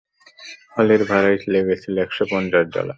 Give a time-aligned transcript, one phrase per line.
[0.75, 2.89] হলের ভাড়াই লেগেছিল একশো পঞ্চাশ ডলার।